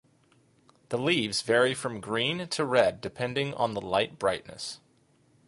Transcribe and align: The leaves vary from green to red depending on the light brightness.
The 0.89 0.97
leaves 0.97 1.43
vary 1.43 1.75
from 1.75 2.01
green 2.01 2.47
to 2.47 2.65
red 2.65 3.01
depending 3.01 3.53
on 3.53 3.75
the 3.75 3.81
light 3.81 4.17
brightness. 4.17 4.79